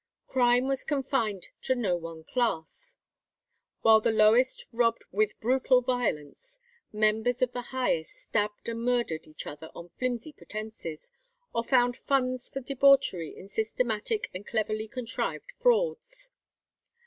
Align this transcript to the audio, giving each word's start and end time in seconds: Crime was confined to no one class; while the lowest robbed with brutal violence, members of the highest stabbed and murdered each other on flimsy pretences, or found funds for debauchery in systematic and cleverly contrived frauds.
Crime 0.25 0.65
was 0.67 0.83
confined 0.83 1.49
to 1.61 1.75
no 1.75 1.95
one 1.95 2.23
class; 2.23 2.97
while 3.81 4.01
the 4.01 4.09
lowest 4.09 4.65
robbed 4.71 5.03
with 5.11 5.39
brutal 5.39 5.83
violence, 5.83 6.57
members 6.91 7.43
of 7.43 7.51
the 7.51 7.61
highest 7.69 8.11
stabbed 8.15 8.67
and 8.67 8.81
murdered 8.81 9.27
each 9.27 9.45
other 9.45 9.69
on 9.75 9.89
flimsy 9.89 10.33
pretences, 10.33 11.11
or 11.53 11.63
found 11.63 11.95
funds 11.95 12.49
for 12.49 12.61
debauchery 12.61 13.37
in 13.37 13.47
systematic 13.47 14.31
and 14.33 14.47
cleverly 14.47 14.87
contrived 14.87 15.51
frauds. 15.51 16.31